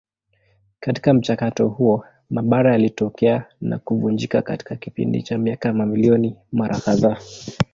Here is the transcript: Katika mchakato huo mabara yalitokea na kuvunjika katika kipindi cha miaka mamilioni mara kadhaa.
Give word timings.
Katika 0.79 1.13
mchakato 1.13 1.67
huo 1.67 2.05
mabara 2.29 2.71
yalitokea 2.71 3.45
na 3.61 3.79
kuvunjika 3.79 4.41
katika 4.41 4.75
kipindi 4.75 5.23
cha 5.23 5.37
miaka 5.37 5.73
mamilioni 5.73 6.35
mara 6.51 6.79
kadhaa. 6.79 7.17